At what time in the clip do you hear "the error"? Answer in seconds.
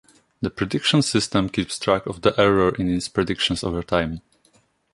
2.23-2.73